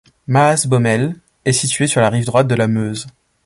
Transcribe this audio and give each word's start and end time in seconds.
Maasbommel 0.25 1.15
est 1.45 1.51
situé 1.53 1.85
sur 1.85 2.01
la 2.01 2.09
rive 2.09 2.25
droite 2.25 2.47
de 2.47 2.55
la 2.55 2.67
Meuse. 2.67 3.05